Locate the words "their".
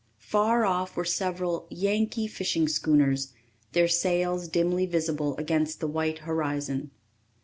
3.73-3.87